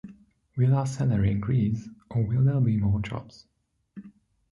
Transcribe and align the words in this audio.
Will 0.57 0.73
our 0.73 0.87
salary 0.87 1.29
increase 1.29 1.87
or 2.09 2.23
will 2.23 2.43
there 2.43 2.59
be 2.59 2.75
more 2.75 2.99
jobs? 3.01 3.45